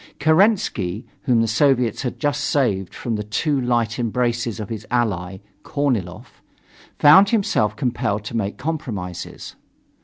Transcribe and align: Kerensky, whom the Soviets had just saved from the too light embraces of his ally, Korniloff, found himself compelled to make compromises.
Kerensky, 0.17 1.05
whom 1.25 1.41
the 1.41 1.47
Soviets 1.47 2.01
had 2.01 2.19
just 2.19 2.45
saved 2.45 2.91
from 2.95 3.17
the 3.17 3.23
too 3.23 3.61
light 3.61 3.99
embraces 3.99 4.59
of 4.59 4.69
his 4.69 4.87
ally, 4.89 5.37
Korniloff, 5.61 6.41
found 6.97 7.29
himself 7.29 7.75
compelled 7.75 8.23
to 8.23 8.35
make 8.35 8.57
compromises. 8.57 9.55